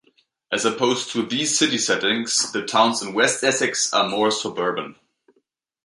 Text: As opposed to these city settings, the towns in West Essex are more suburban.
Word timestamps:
As 0.51 0.65
opposed 0.65 1.11
to 1.11 1.21
these 1.23 1.55
city 1.59 1.77
settings, 1.77 2.51
the 2.51 2.65
towns 2.65 3.03
in 3.03 3.13
West 3.13 3.43
Essex 3.43 3.93
are 3.93 4.09
more 4.09 4.31
suburban. 4.31 4.95